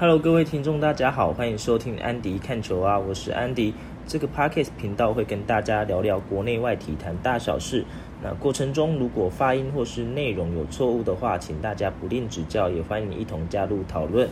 [0.00, 3.74] Hello，各位听众，大家好，欢迎收听安迪看球啊，我是安迪。
[4.06, 7.84] 这个 Podcast 频道会跟大家聊聊国内外体坛大小事。
[8.22, 14.28] 那过程中如果发音或是内容有错误的话，请大家不吝指教，也欢迎一同加入讨论。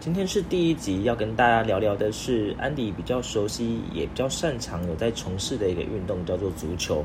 [0.00, 7.02] 今天是第一集，要跟大家聊聊的是安迪比较熟悉也比较擅长有在从事的一个运动，叫做足球。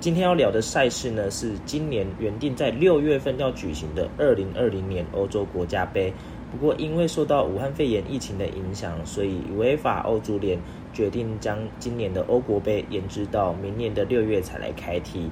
[0.00, 6.12] 今天要聊的赛事呢，是今年原定在六月份要举行的二零二零年欧洲国家杯。
[6.52, 10.58] 不过，因为受到武汉肺炎疫情的影响，所以违法欧足联
[10.92, 15.30] 决定将今年的欧国杯延至到明年的六月才来开踢。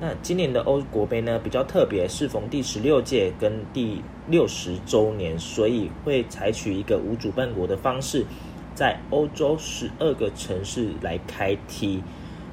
[0.00, 8.24] 那今年的欧国杯呢，比较特别，适逢第十六届跟第六十周年，所以会采取一个无主办国的方式，
[8.72, 12.00] 在欧洲十二个城市来开踢。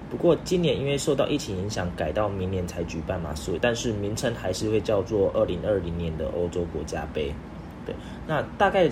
[0.09, 7.31] 不过今年因为受到疫情影响，改到明年才举办嘛，所以但是名称还是会叫做二零二零年的欧洲国家杯。
[8.27, 8.89] 那大概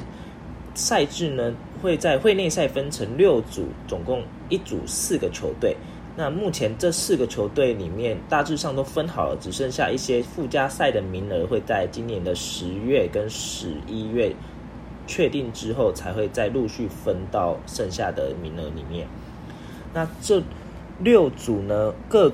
[0.74, 5.76] 赛制呢，会在会内赛分成六组，总共一组四个球队。
[6.16, 14.34] 那目前这四个球队里面大致上都分好了，只剩下一些附加赛的名额会在今年的十月跟十一月
[15.06, 19.08] 确定之后，才会再陆续分到剩下的名额里面。
[19.94, 20.42] 那这
[21.00, 22.32] 六组呢，各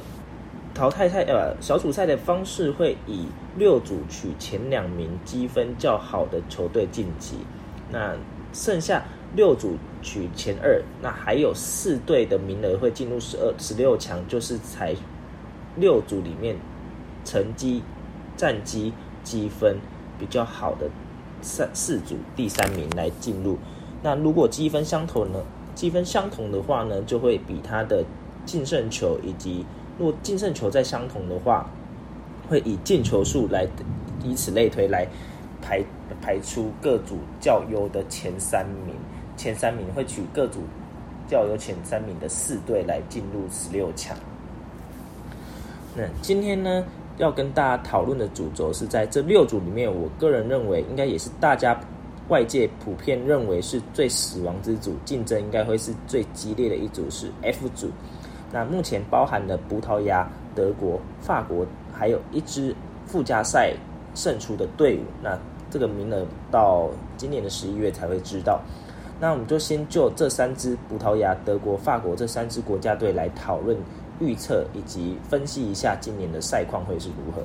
[0.73, 7.35] 淘汰赛呃小组赛的方式会以六组取前两名积分较好的球队晋级，
[7.91, 8.15] 那
[8.51, 9.03] 剩下
[9.35, 14.95] 六组取前二，那还有四队的名额会进入十二十六强，就是采
[15.75, 16.55] 六组里面
[17.23, 17.83] 成绩
[18.35, 19.77] 战绩积分
[20.17, 20.89] 比较好的
[21.41, 23.57] 三四组第三名来进入。
[24.01, 25.39] 那如果积分相同呢？
[25.75, 28.03] 积分相同的话呢，就会比他的
[28.45, 29.65] 净胜球以及
[29.97, 31.69] 如果净胜球再相同的话，
[32.49, 33.67] 会以进球数来，
[34.23, 35.07] 以此类推来
[35.61, 35.83] 排
[36.21, 38.95] 排出各组较优的前三名。
[39.35, 40.59] 前三名会取各组
[41.27, 44.15] 较优前三名的四队来进入十六强。
[45.95, 46.85] 那今天呢，
[47.17, 51.79] 要跟大家讨论的主轴是在这六组里面，我个人认为应该也是大家
[52.29, 57.89] 外界普遍认为是最死亡之组，竞争应该会是最激烈的一组是 F 组。
[58.53, 62.73] 那目前包含了葡萄牙、德国、法国，还有一支
[63.07, 63.73] 附加赛
[64.13, 65.01] 胜出的队伍。
[65.23, 65.35] 那
[65.71, 66.87] 这个名额到
[67.17, 68.61] 今年的十一月才会知道。
[69.19, 73.75] 那我们就先就这三支葡萄牙、德国、法国这三支国家队来讨论、
[74.19, 77.41] 预测以及分析一下今年的赛况会是如何。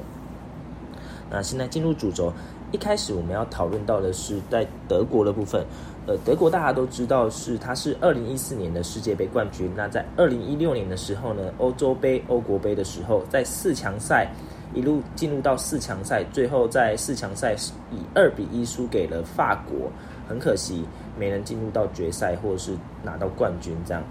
[1.30, 2.32] 那现在进入主轴，
[2.70, 5.64] 一开始我们要讨论到的是在德国的部分。
[6.08, 9.70] 呃，德国大家都知道是它是二零一四年的世界杯冠军。
[9.76, 14.26] 那在二零一六年的时候呢，欧洲杯、欧国杯的时候，在四强赛
[14.72, 17.54] 一路进入到四强赛，最后在四强赛
[17.92, 19.92] 以二比一输给了法国，
[20.26, 20.82] 很可惜
[21.18, 24.02] 没能进入到决赛或者是拿到冠军这样。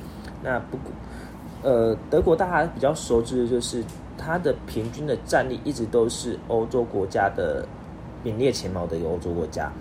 [0.44, 0.92] 那不过，
[1.64, 3.84] 呃，德国大家比较熟知的就是
[4.20, 7.68] 它的平均的战力一直都是欧洲国家的
[8.22, 9.74] 名列前茅的一个欧洲国家。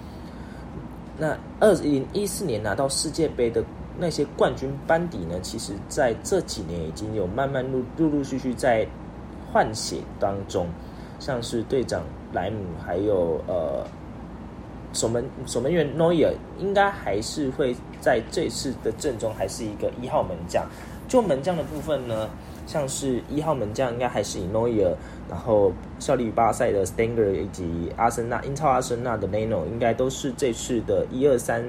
[1.18, 3.64] 那二零一四年拿到世界杯的
[3.98, 5.40] 那些冠军班底呢？
[5.40, 8.86] 其实在这几年已经有慢慢陆陆陆续续在
[9.50, 10.66] 换血当中，
[11.18, 13.86] 像是队长莱姆，还有呃
[14.92, 20.66] 守门守门员诺伊尔，应该还是会在这次的阵中还是一个一号门将。
[21.08, 22.28] 就门将的部分呢？
[22.66, 24.92] 像是一号门将应该还是以诺伊尔，
[25.30, 31.64] 然后效力于巴塞的 Stanger 以及阿森纳英超阿森纳的 Leno 应该都是这次的一二三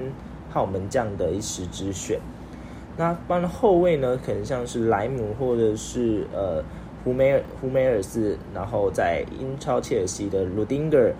[0.50, 2.18] 号门将的一时之选。
[2.96, 6.62] 那帮后卫呢，可能像是莱姆或者是呃
[7.04, 11.12] 胡梅尔胡梅尔斯，然后在英超切尔西的 Rudinger，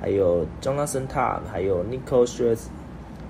[0.00, 2.70] 还有 Jonathan Ta，还有 Nico s c h r z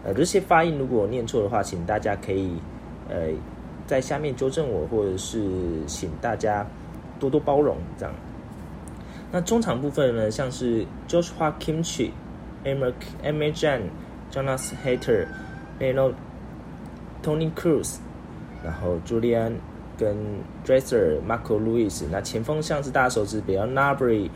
[0.05, 2.59] 呃这些发音如果念错的话，请大家可以
[3.09, 3.29] 呃。
[3.87, 5.43] 在下面纠正我，或者是
[5.87, 6.67] 请大家
[7.21, 8.15] 多多包容，这样。
[9.31, 12.11] 那中场部分呢，像是 Joshua Kimchi、
[12.65, 13.81] Emma Emma Jan、
[14.31, 15.27] Jonas Hater、
[15.81, 16.13] Leno、
[17.23, 17.97] Tony Cruz，
[18.63, 19.53] 然后 Julian
[19.99, 20.17] 跟
[20.65, 22.05] Dresser、Marco Luis。
[22.11, 24.31] 那前锋像是大家熟知，比较 Nabry、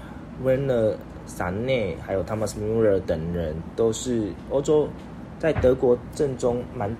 [0.45, 0.95] Werner、
[1.27, 4.89] 萨内，还有 Thomas Muller 等人，都是欧洲。
[5.39, 6.95] 在德国阵中蛮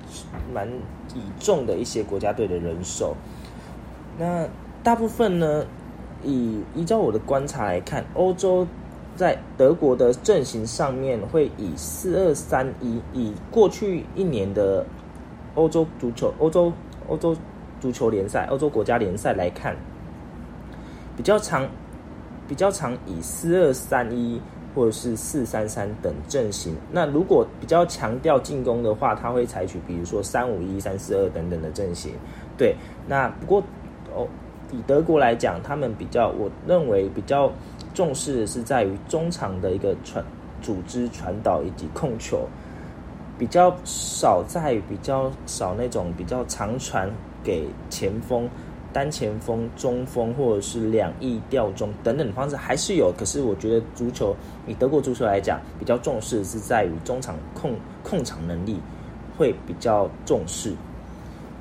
[0.55, 0.69] 蛮
[1.15, 3.17] 倚重的一些国家队的人手，
[4.19, 4.49] 那
[4.83, 5.67] 大部分呢，
[6.23, 8.67] 以依照我的观察来看，欧洲
[9.17, 14.87] 在德国的阵型上面会以四二三一，以过去一年的
[15.57, 16.73] 欧洲足球、欧洲
[17.09, 17.37] 欧洲
[17.81, 19.77] 足球联赛、欧洲国家联赛来看，
[21.17, 21.69] 比较长
[22.47, 24.41] 比较长以四二三一
[24.75, 26.75] 或者是四三三等阵型。
[26.93, 32.13] 那如果比较强调进攻的话，他会采取比如说三五一、三四二等等的阵型。
[32.57, 32.75] 对，
[33.07, 33.63] 那不过
[34.15, 34.27] 哦，
[34.73, 37.53] 以德国来讲，他们比较，我认为比较
[37.95, 40.25] 重视的是在于中场的一个传
[40.61, 42.47] 组织、传导以及控球，
[43.39, 47.11] 比较少在比较少那种比较长传
[47.43, 48.49] 给前锋。
[48.93, 54.35] 单前锋、中锋或者是两翼吊中等等的方式还是有，可是我觉得足球
[54.67, 58.81] 以德国足球来讲，比较重视的是在于中场控控场能力
[59.37, 60.73] 会比较重视。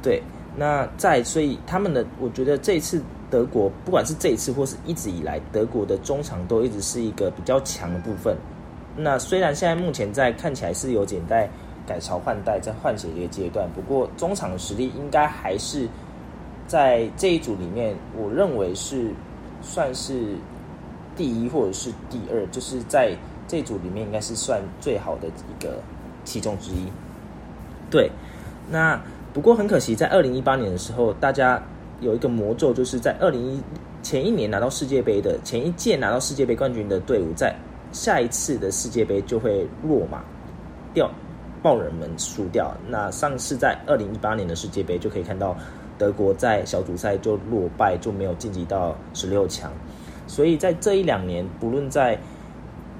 [0.02, 0.24] 对，
[0.56, 8.36] 那在所以他们的，我觉得这一次德国不管是这一次或是一直以来，德国的中场都一直是一个比较强的部分。
[8.96, 11.50] 那虽然现在目前在看起来是有点在
[11.86, 15.88] 改朝换代，在换血的一个阶段，不过中场的实力应该还是。
[16.68, 19.10] 在这一组里面，我认为是
[19.62, 20.36] 算是
[21.16, 23.16] 第一或者是第二，就是在
[23.48, 25.80] 这组里面应该是算最好的一个
[26.26, 26.92] 其中之一。
[27.90, 28.12] 对，
[28.70, 29.02] 那
[29.34, 31.64] 不过很可惜，在二零一八年的时候，大家
[32.02, 33.64] 有一个魔咒，就是在二零一
[34.04, 37.56] 前一年拿到世界杯的前一届拿到世界杯冠军的队伍，在
[37.94, 40.22] 下一次的世界杯就会落马
[40.94, 41.10] 掉，
[41.64, 42.76] 爆人们输掉。
[42.90, 45.56] 那上次在二零一八年的世界杯就可以看到。
[45.98, 49.72] 德国在小组赛就落败，就没有晋级到十六强。
[50.28, 52.20] 所以在这一两年，不论在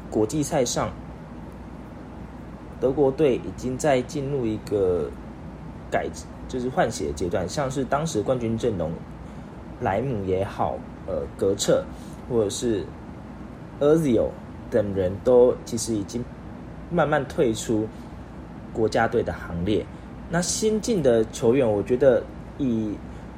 [0.10, 0.90] 国际赛上，
[2.80, 5.10] 德国队已经在进入一个
[5.92, 6.08] 改，
[6.48, 7.48] 就是换血阶段。
[7.48, 8.92] 像是当时冠军阵容，
[9.82, 11.84] 莱姆也好，呃，格策
[12.30, 12.84] 或者是
[13.80, 14.30] Erzio
[14.72, 16.26] 等人都其实已经
[16.90, 17.88] 慢慢退出
[18.74, 19.86] 国家队的行列。
[20.30, 22.24] 那新进的球员，我觉得。
[22.58, 22.94] 以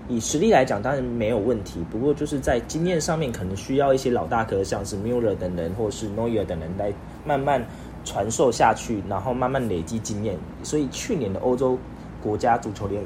[0.07, 1.85] 以实力来讲，当然没有问题。
[1.91, 6.91] 不过就是在经验上面，可能需要一些老大哥，像是 Muller 等人，或是 Noyer 等人来
[7.25, 7.63] 慢慢
[8.03, 10.35] 传授下去，然后慢慢累积经验。
[10.63, 11.77] 所以去年的欧洲
[12.23, 13.03] 国家足球联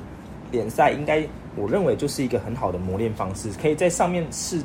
[0.52, 1.28] 联赛，应该
[1.58, 4.62] 我认为就是一个很好的磨练方式，可以在上面试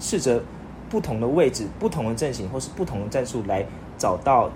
[0.00, 0.42] 试着
[0.90, 3.64] 不同的位置、不同的阵型，或是不同的战术，来
[3.96, 4.50] 找到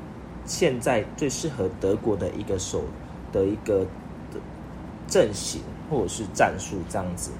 [0.46, 2.82] 现在最适合德国的一个手
[3.30, 3.86] 的一个
[5.06, 5.60] 阵型。
[5.90, 7.32] 或者是战术这样子，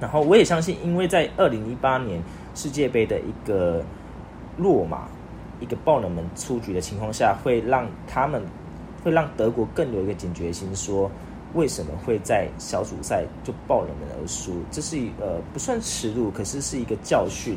[0.00, 2.22] 然后我也相信，因为在二零一八年
[2.54, 3.84] 世界杯的一个
[4.56, 5.08] 落马、
[5.60, 8.40] 一个爆冷门出局的情况下，会让他们
[9.02, 11.10] 会让德国更有一个警觉心，说
[11.54, 14.52] 为什么会在小组赛就爆冷门而输？
[14.70, 17.56] 这是呃不算耻辱，可是是一个教训。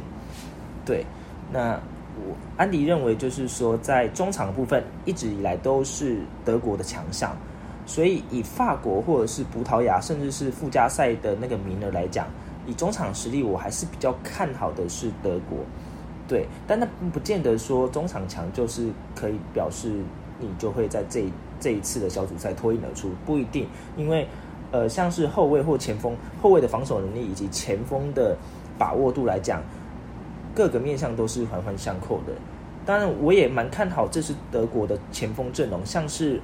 [0.85, 1.05] 对，
[1.51, 1.79] 那
[2.25, 7.37] 我安迪认为就是说，在中场部分一直以来都是德国的强项。
[7.89, 12.27] 所以，以法国或者是葡萄牙，甚至是附加赛的那个名额来讲，
[12.67, 15.57] 以中场实力，我还是比较看好的是德国。
[16.27, 19.91] 对，但那不见得说中场强就是可以表示
[20.39, 21.25] 你就会在这
[21.59, 23.67] 这一次的小组赛脱颖而出，不一定。
[23.97, 24.27] 因为，
[24.69, 28.37] 呃，像是后卫或前锋，后卫的防守能力以及前锋的
[28.77, 29.63] 把握度来讲，
[30.53, 32.33] 各个面向都是环环相扣的。
[32.85, 36.39] 当然，我也蛮看好这是德国的前锋阵容，像是，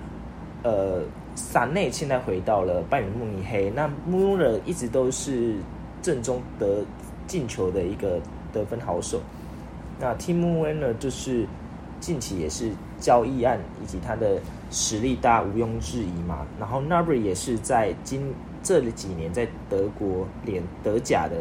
[0.63, 1.03] 呃。
[1.35, 5.55] 萨内现在回到了拜仁慕尼黑，那穆勒一直都是
[6.01, 6.83] 正中得
[7.27, 8.19] 进球的一个
[8.51, 9.21] 得分好手。
[9.99, 11.45] 那 Tim Werner 就是
[11.99, 14.39] 近期也是交易案以及他的
[14.71, 16.45] 实力大家毋庸置疑嘛。
[16.59, 21.35] 然后 n a b r y 也是在今这几年在德国连德甲的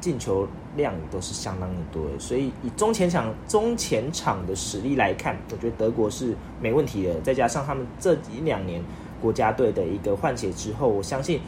[0.00, 0.48] 进球。
[0.76, 7.20] 量都是相当的多，所以以中前场中前场的实力来看，我觉得德国是没问题的。
[7.20, 8.82] 再加上他们这一两年
[9.20, 11.40] 国家队的一个换血之后，我相信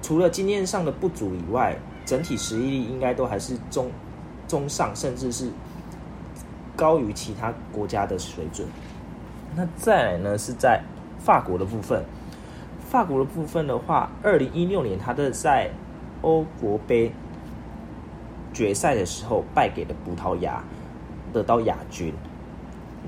[0.00, 3.90] 除了经验上的不足以外，整体实力应该都还是中
[4.48, 5.50] 中上，甚至是
[6.74, 8.66] 高于其他国家的水准。
[9.54, 10.82] 那再来呢，是在
[11.18, 12.02] 法国的部分，
[12.88, 15.70] 法国的部分的话，二零一六年他的在
[16.22, 17.12] 欧国杯。
[18.52, 20.62] 决赛的时候败给了葡萄牙，
[21.32, 22.12] 得到亚军。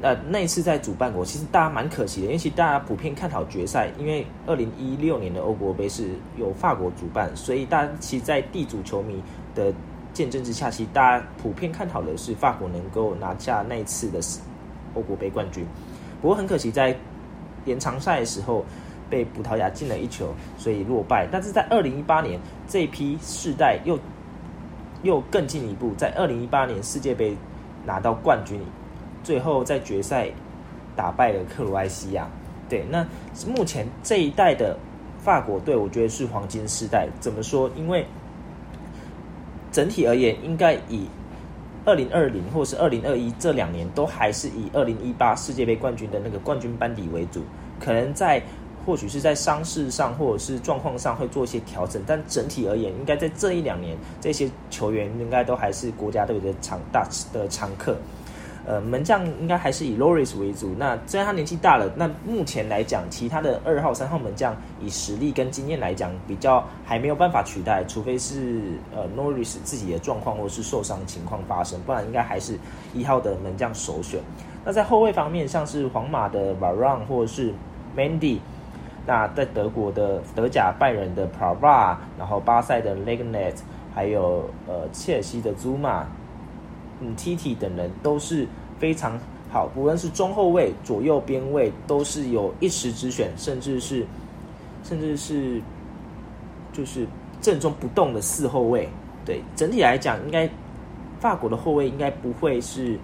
[0.02, 9.22] 那那一次在主办国，其实大家蛮可惜的，因为其实大家普遍看好决赛，因为二零一六年的欧国杯是由法国主办，所以大家其实，在地主球迷
[9.54, 9.72] 的
[10.12, 14.18] 见证之下，其实大家普遍看好的是法国能够拿下那一次的
[14.94, 15.64] 欧国杯冠军。
[16.20, 16.96] 不过很可惜，在
[17.64, 18.64] 延长赛的时候
[19.08, 21.28] 被葡萄牙进了一球，所以落败。
[21.30, 23.96] 但是在二零一八年这一批世代又。
[25.04, 27.36] 又更进一步，在二零一八年世界杯
[27.86, 28.60] 拿到冠军，
[29.22, 30.28] 最后在决赛
[30.96, 32.26] 打败了克罗埃西亚。
[32.68, 33.06] 对，那
[33.46, 34.76] 目前这一代的
[35.18, 37.06] 法国队，我觉得是黄金时代。
[37.20, 37.70] 怎么说？
[37.76, 38.06] 因为
[39.70, 41.06] 整体而言，应该以
[41.84, 47.42] 二零二零或是二零二一这两年都还是以二零一八世界杯冠军的那个冠军班底为主，
[47.78, 48.42] 可能在
[48.84, 57.96] 或许是在伤势上或者是状况上会做一些调整，但整体而言，应该在这一两年这些球员应该都还是国家队的常大的常客。
[58.66, 60.74] 呃，门将应该还是以 Loris 为主。
[60.78, 68.62] 那虽然他年纪大了，那目前来讲，其他的二号、三号门将以实力跟经验来讲，比较还没有办法取代，除非是
[68.96, 72.58] 呃 Loris 自己的状况或者是受伤情况发生，不然应该还是
[72.94, 74.18] 一号的门将首选。
[74.64, 77.52] 那在后卫方面，像是皇马的 Varane 或者是
[77.94, 78.38] Mandy，
[79.06, 83.54] 那在德国的德甲拜仁的 p r a v a 然后巴塞的 Legnet，
[83.94, 86.04] 还有呃切尔西的 Zuma。
[87.00, 88.46] 嗯，T T 等人都是
[88.78, 89.18] 非常
[89.50, 94.06] 好，无论是中后卫、左右边卫，都是有一时之选，甚至是
[94.84, 95.60] 甚至是
[96.72, 97.04] 就是
[97.40, 98.88] 正中不动的四后卫。
[99.26, 100.48] 对，整体来讲，应该
[101.18, 102.96] 法国的后卫应该不会是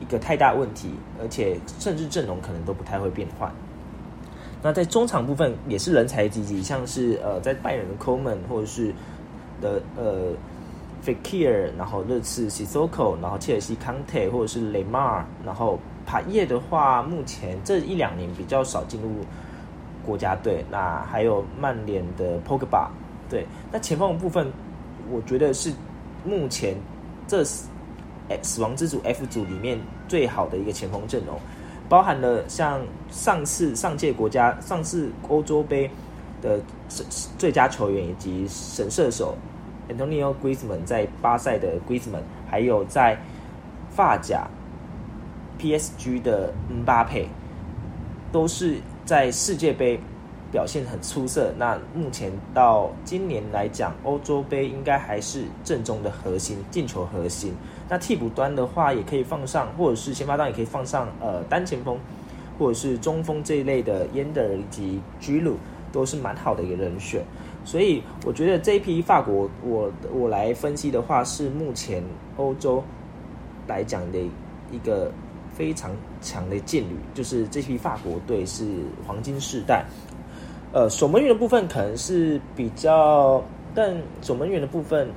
[0.00, 0.90] 一个太大问题，
[1.20, 3.50] 而且甚至阵容可能都不太会变换。
[4.62, 8.92] 那在中场部分也是人才济济，像是呃，在拜仁的 Coleman 或者是
[9.60, 10.32] 的呃。
[11.06, 19.08] Fakir，然后热刺 Sissoko，然后切尔西 Conte 或者是雷马尔，然后帕耶的话，目前这一两年比较少进入
[20.04, 20.62] 国家队。
[20.68, 22.88] 那还有曼联的 Pogba，
[23.30, 24.52] 对，那前锋部分，
[25.08, 25.72] 我觉得是
[26.24, 26.76] 目前
[27.28, 31.38] 这死亡之组 F 组里面最好的一个前锋阵容，
[31.88, 32.80] 包含了像
[33.10, 35.90] 上次上届国家上次欧洲杯
[36.42, 36.60] 的
[37.38, 39.36] 最佳球员以及神射手。
[39.88, 43.18] Antonio Griezmann 在巴塞的 Griezmann，还有在
[43.90, 44.46] 发甲
[45.58, 47.26] PSG 的姆巴佩，
[48.30, 48.76] 都是
[49.06, 49.98] 在世界杯
[50.52, 51.54] 表现很出色。
[51.56, 57.54] 那目前到今年来讲，欧洲杯应该还是正中的核心，进球核心。
[57.88, 61.98] 那替补端的话，也可以放上，或者是先发端也可以放上，呃，单前锋
[62.58, 65.52] 或者是中锋这一类的 Yender 以及 g i
[65.90, 67.22] 都是蛮好的一个人选。
[67.64, 72.02] 所以我觉得这一批法国，我我来分析的话，是目前
[72.36, 72.82] 欧洲
[73.66, 74.18] 来讲的
[74.70, 75.10] 一个
[75.54, 75.90] 非常
[76.20, 78.66] 强的劲旅，就是这批法国队是
[79.06, 79.84] 黄金世代。
[80.72, 83.42] 呃，守门员的部分可能是比较，
[83.74, 85.08] 但守门员的部分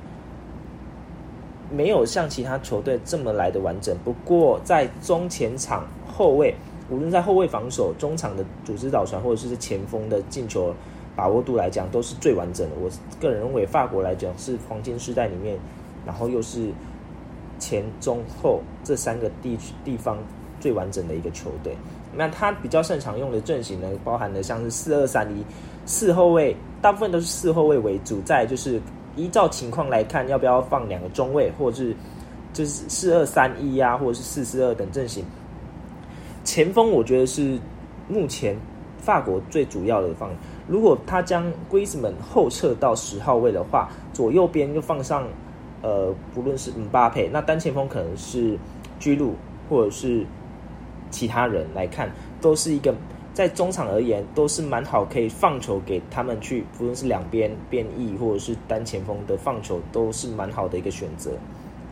[1.72, 3.96] 没有像其他球队这么来的完整。
[4.04, 6.54] 不过在中前场后卫，
[6.90, 10.74] 无论在后卫防守、中场的组织导传，或者是前锋的进球。
[11.14, 12.76] 把握度来讲都是最完整的。
[12.80, 15.58] 我个人认为，法国来讲是黄金时代里面，
[16.06, 16.70] 然后又是
[17.58, 20.16] 前中后这三个地区地方
[20.58, 21.76] 最完整的一个球队。
[22.14, 25.44] 那他比较擅长用的阵型呢，包含了像是四二三一，
[25.84, 28.18] 四后卫大部分都是四后卫为主。
[28.22, 28.80] 再就是
[29.16, 31.96] 依照情况来看，要不要放两个中卫，或者是
[32.52, 35.24] 就是四二三一呀，或者是四四二等阵型。
[36.44, 37.58] 前锋我觉得是
[38.08, 38.56] 目前
[38.98, 40.30] 法国最主要的方。
[40.66, 45.26] 如果他将 Griezmann 后撤到十号位的话，左右边又放上，
[45.82, 48.58] 呃，不论是姆巴佩，那单前锋可能是
[48.98, 49.34] 居鲁
[49.68, 50.24] 或者是
[51.10, 52.94] 其他人来看，都是一个
[53.34, 61.30] 在中场而言都是蛮好，可以放球给他们去，不论是两边变异或者是单前锋的放球，都是蛮好的一个选择。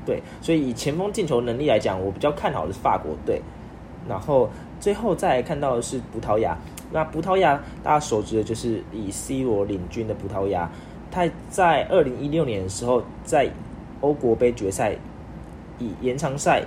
[0.04, 3.40] 对，所以以前锋进球能力来讲，我比较看好的是法国队。
[4.09, 4.49] 然后
[4.80, 6.56] 最后再来看到的是葡萄牙。
[6.90, 10.70] 那葡萄牙大家熟知的就是以 C 罗领军的葡萄牙，
[11.11, 13.50] 他在二零一六年的时候，在
[14.00, 14.97] 欧国杯决赛
[15.78, 16.64] 以延长赛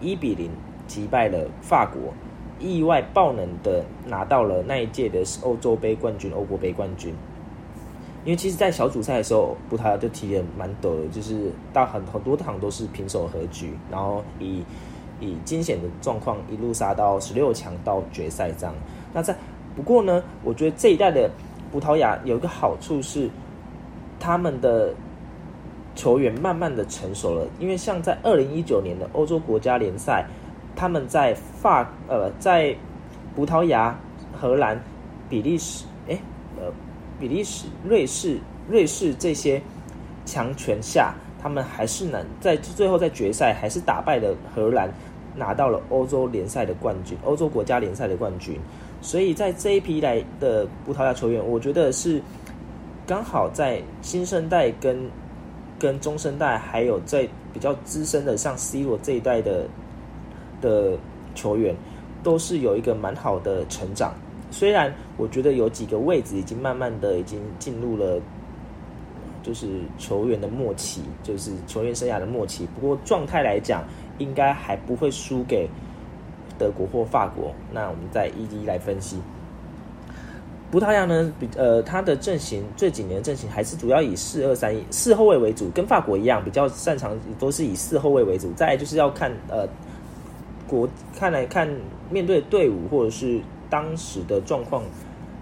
[0.00, 0.50] 一比零
[0.86, 2.14] 击败了法国，
[2.58, 7.14] 意外爆冷的拿到了那一届的欧洲杯冠军、欧国杯冠军。
[8.24, 14.64] 因为其实，在小组赛的时候，葡萄牙就踢得蛮多的，就是到很很多场都是平手和局，然后以
[15.20, 18.74] 以惊险的状况一路杀到十六强到决赛这样。
[19.14, 19.32] 那在
[19.76, 21.30] 不过呢，我觉得这一代的
[21.70, 23.30] 葡萄牙有一个好处是，
[24.18, 24.92] 他们的
[25.94, 27.46] 球员慢慢的成熟了。
[27.60, 30.26] 因为像在二零一九年的欧洲国家联赛，
[30.76, 32.76] 他们在法呃在
[33.34, 33.98] 葡萄牙、
[34.38, 34.80] 荷兰、
[35.28, 36.18] 比利时，哎
[36.58, 36.70] 呃
[37.18, 39.60] 比利时、瑞士、瑞士这些
[40.26, 44.90] 强权下，他们还是能在最后在决赛还是打败了荷兰，
[45.34, 48.60] 拿到了欧洲联赛的冠军，欧洲国家联赛的冠军。
[49.00, 52.20] 所以在这一批来的葡萄牙球员，我觉得是
[53.06, 54.98] 刚好在新生代跟
[55.78, 59.68] 跟中生代，还有在比较资深的像 C 罗这一代的
[60.60, 60.96] 的
[61.34, 61.74] 球员，
[62.22, 64.14] 都是有一个蛮好的成长。
[64.50, 68.20] 虽然我觉得有几个位置已经慢慢的已经进入了
[69.42, 69.66] 就是
[69.98, 72.66] 球员的末期，就是球员生涯的末期。
[72.74, 73.84] 不过状态来讲，
[74.18, 75.68] 应该还不会输给
[76.58, 77.52] 德国或法国。
[77.72, 79.20] 那我们再一一来分析。
[80.68, 88.52] 葡萄牙呢，比呃，他的阵型这几年阵型还是主要以四二三一四后卫为主，跟法国一样，比较擅长都是以四后卫为主。
[88.54, 89.66] 再就是要看呃
[90.66, 91.68] 国看来看
[92.10, 94.82] 面对队伍或者是当时的状况。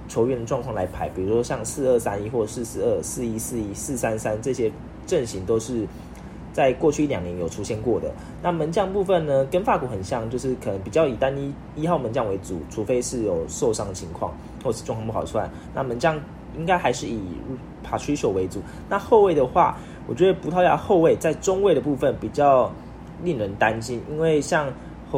[0.06, 4.70] 球员的状况来排，比如说像四二三一或四四二四一四一四三三这些
[5.06, 5.86] 阵型都是
[6.52, 8.12] 在过去一两年有出现过的。
[8.42, 14.30] 那门将部分呢，跟法国很像，就是可能比较以单一一号门将为主，除非是有受伤情况
[14.62, 15.48] 或是状况不好出来。
[15.74, 16.20] 那门将
[16.58, 17.18] 应该还是以
[17.82, 18.60] Patricio 为主。
[18.90, 22.70] 那后卫的话，我觉得葡萄牙后卫在中卫的部分比较
[23.22, 24.68] 令人担心，因为像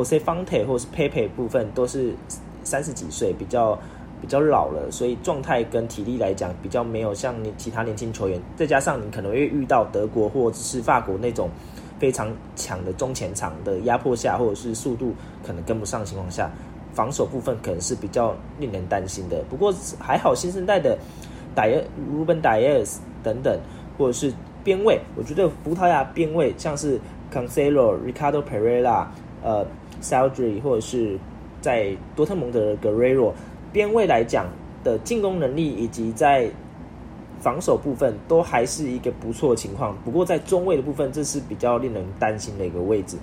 [0.05, 2.15] Jose Fonte 或是 Pepe 部分都是
[2.63, 3.79] 三十几岁，比较。
[4.19, 8.41] 比较老了，所以状态跟体力来讲比较没有像你其他年轻球员。
[8.57, 11.51] 再加上你可能会遇到德国或者是法国那种
[11.99, 15.13] 非常强的中前场的压迫下，或者是速度
[15.47, 16.51] 可能跟不上的情况下，
[16.95, 19.45] 防守部分可能是比较令人担心的。
[19.51, 20.99] 不过还好，新生代的
[21.55, 23.61] 戴尔、Ruben Dias 等等，
[23.99, 24.33] 或者是
[24.65, 26.99] 边位，我觉得葡萄牙边位像是
[27.31, 29.07] Cancelo、Ricardo Pereira、
[29.43, 29.65] 呃
[30.07, 31.19] s a l d r y 或者是
[31.61, 33.33] 在多特蒙德的 Guerrero。
[33.73, 34.47] 边位来讲
[34.85, 36.49] 的进攻能力以及在
[37.41, 43.17] 防守部分都还是一个不错的情况，不过在中位的部分，这是比较令人担心的一个位置。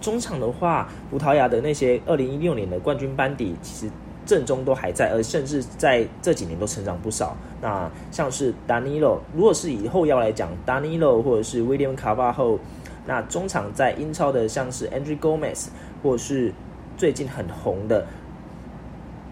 [0.00, 3.92] 中场的话，葡萄牙的那些二零一六年的冠军班底，其实
[4.24, 7.36] 阵中都还在，而甚至在这几年都成长不少。
[7.60, 12.58] 那像是 Danilo，如果是以后腰来讲，Danilo 或者是 William c a r v a h o
[13.06, 15.68] 那中场在英超的像是 Andrew Gomez，
[16.02, 16.52] 或是
[16.96, 18.06] 最近很红的。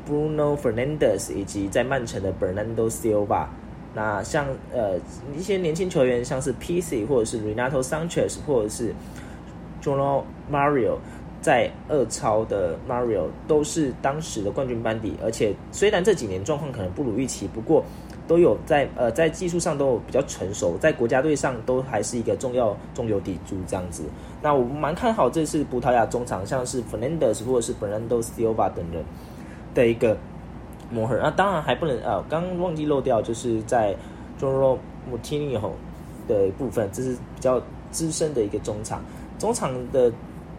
[0.06, 3.46] Bruno Fernandez 以及在曼城的 Bernardo Silva，
[3.94, 4.98] 那像呃
[5.34, 8.94] 一些年轻球员，像是 PC 或者是 Renato Sanchez 或者是
[9.82, 10.98] Jono Mario，
[11.40, 17.82] 在二超的 Mario 都是当时的冠军班底，而且虽然这几年状况可能不如预期，不过
[18.26, 24.04] 都有在呃在技术上都有比较成熟，在国家队上都还是一个重要中流砥柱这样子。
[24.42, 29.04] 那我蛮看好这次葡萄牙中场，像是 Fernandez 或者是 Fernando Silva 等人。
[29.74, 30.16] 的一个
[30.88, 33.92] 磨合，那当然还不能呃，刚忘记漏掉，就是在
[34.40, 34.78] Joro
[35.10, 35.72] Mutini 后
[36.28, 37.60] 的部分，这是比较
[37.90, 39.02] 资深的一个中场，
[39.36, 40.12] 中场的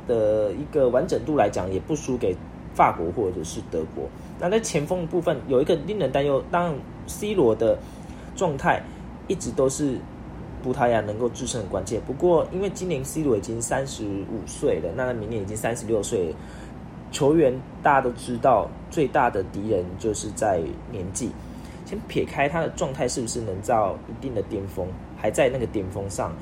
[0.06, 2.36] 的一个完整度来讲，也不输给
[2.74, 4.04] 法国或者是德国。
[4.40, 6.76] 那在前锋部分有一个令人担忧，当然
[7.08, 7.78] C 罗的
[8.36, 8.82] 状态
[9.28, 9.98] 一直都是
[10.64, 12.02] 葡萄牙能够支撑的关键。
[12.06, 16.34] 不过因为今年 C 罗已经三十五岁了，那他明年已经三十六岁。
[17.12, 20.60] 球员大家都知道，最大的敌人就是在
[20.92, 21.32] 年纪。
[21.86, 26.34] 先撇开他的状态是不是能到一定的巅峰，还在那个巅峰上，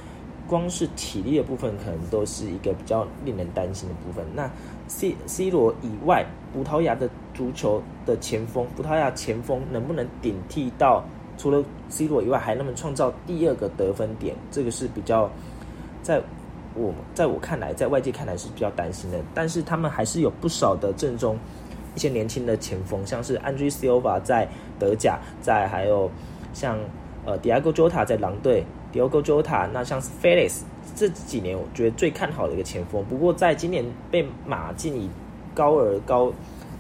[0.48, 4.26] 光是体力的部分，可能都是一个比较令人担心的部分。
[4.34, 4.50] 那
[4.94, 11.04] C C 罗以外，葡萄牙的足球的前锋，葡萄牙前锋能不能顶替到
[11.38, 14.36] 除了 C 罗以外，还能不能创造第二个得分点？
[14.52, 15.30] 这个是比较
[16.04, 16.22] 在。
[16.76, 21.38] 我在我看来，在外界看来是比较担心的，但是他们还是有不少的正中
[21.94, 26.10] 一些年轻的前锋，像是 Andre Silva 在德甲，在还有
[26.52, 26.80] 像
[27.28, 30.62] 呃 Diego Jota 在狼队，Diego Jota 那像是 Felix
[30.96, 35.10] 这几年我觉得最看好的一个前锋，不过在今年被马竞以
[35.54, 36.32] 高而高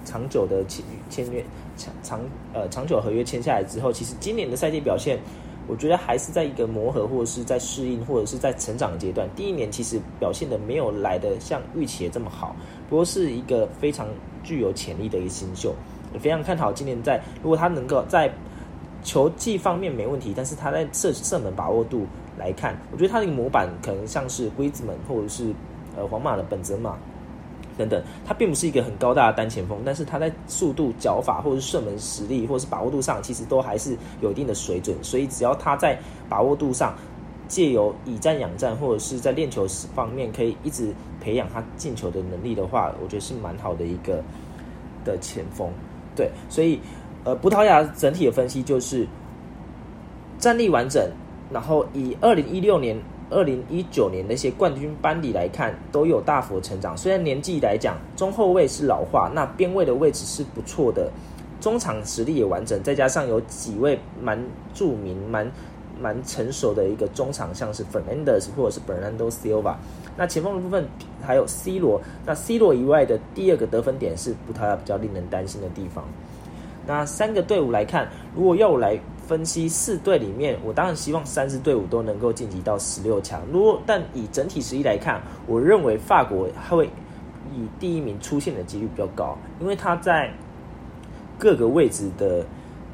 [0.05, 1.43] 长久的签签约
[1.77, 2.21] 长长
[2.53, 5.19] 呃长久合约签下来之后，其实今年的赛季表现。
[5.65, 9.25] 我觉得还是在一个磨合，或者是在适应，或者是在成长的阶段。
[9.33, 12.53] 第一年其实表现的没有来的像预期的这么好，
[12.89, 14.05] 不过是一个非常
[14.43, 15.73] 具有潜力的一个新秀，
[16.13, 18.29] 也非常看好今年在如果他能够在
[19.03, 22.05] 球技方面没问题，但是他在射射门把握度
[22.37, 25.53] 来看，我觉得他的一个模板可能像是龟子门或者是
[25.95, 26.95] 呃皇马的本泽马。
[27.75, 34.95] 等等，他并不是一个很高大的单前锋，但是他在速度、脚法，或者是射门实力，或者是把握度上，其实都还是有一定的水准。
[35.01, 35.97] 所以只要他在
[36.29, 36.93] 把握度上，
[37.47, 39.65] 借由以战养战，或者是在练球
[39.95, 44.23] 方面可以一直培养他进球的能力的话，我觉得是蛮好的一个
[45.03, 45.67] 的前锋。
[46.15, 46.79] 对，所以
[47.23, 49.07] 呃，葡萄牙整体的分析就是
[50.37, 51.09] 战力完整，
[51.51, 52.97] 然后以二零一六年。
[53.29, 56.95] 二零一九年那些冠军班底来看，都有大幅成长。
[56.95, 61.09] 虽然年纪来讲，中后卫是老化，那边位的位置是不错的，
[61.59, 64.39] 中场实力也完整，再加上有几位蛮
[64.75, 65.51] 著名、蛮
[65.99, 69.77] 蛮成熟的一个中场，像是 Fernandez 或者是 Bernardo Silva。
[70.15, 70.87] 那前锋的部分
[71.25, 76.05] 还有 C 罗，那 C 罗以外的第二个得分点是葡萄牙比较令人担心的地方。
[76.85, 78.99] 那三个队伍来看，如果要我来
[79.33, 83.41] 分析四队里面，我当然希望三支队伍都能够晋级到十六强。
[83.51, 86.85] 如果但以整体实力来看，我认为法国会
[87.51, 90.31] 以第一名出现的几率比较高，因为他在
[91.39, 92.45] 各个位置的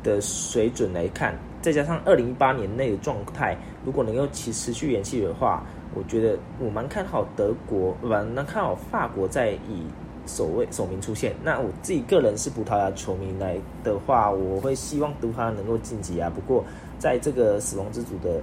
[0.02, 5.62] 的水准来看，再加上二零一八年内的状态，如果能够持持续延续的话，
[5.94, 9.84] 我觉得我蛮看好德国，不蛮看好法国在以。
[10.30, 16.32] 首位首名出现，那我自己个人是葡萄牙球迷来的话，我会希望葡萄牙能够晋级啊。
[16.34, 16.64] 不过
[17.00, 18.40] 在这个死亡之组的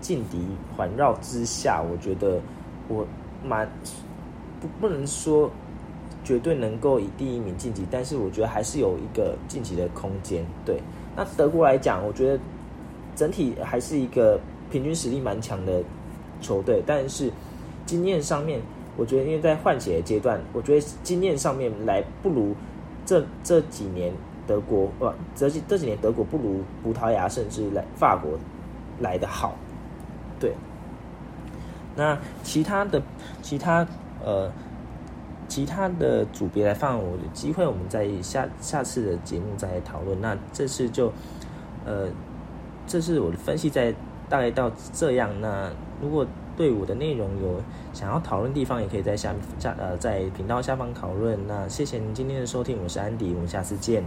[0.00, 0.38] 劲敌
[0.74, 2.40] 环绕之下，我觉得
[2.88, 3.06] 我
[3.44, 3.70] 蛮
[4.60, 5.50] 不不能说
[6.24, 10.44] 绝对能够以第一名晋级，但是我觉得还是有一个晋级的空间。
[10.64, 10.80] 对，
[11.14, 12.40] 那德国来讲，我觉得
[13.14, 15.82] 整体还是一个平均实力蛮强的
[16.40, 17.30] 球队，但是
[17.84, 18.60] 经验上面。
[18.96, 22.54] 我觉得，因为在换血的阶段，我觉得经验上面来不如
[23.04, 24.12] 这这几年
[24.46, 28.38] 德国，不，这几这几年德国不如葡萄牙，甚至来法国
[29.00, 29.56] 来的好。
[30.38, 30.54] 对。
[31.96, 33.00] 那其他的
[33.40, 33.86] 其他
[34.24, 34.50] 呃
[35.48, 40.20] 其他的组别来放，我有机会我们在下下次的节目再讨论。
[40.20, 41.12] 那这次就
[41.84, 42.08] 呃，
[42.86, 43.94] 这是我的分析，在
[44.28, 45.30] 大概到这样。
[45.40, 47.60] 那如果队伍的内容有
[47.92, 51.38] 想要讨论地方，也可以在下下呃在频道下方讨论。
[51.46, 54.04] 那谢谢您今天的收听，我是安迪，我们下次见。